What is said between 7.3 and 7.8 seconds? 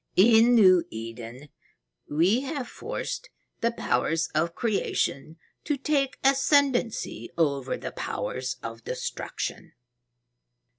over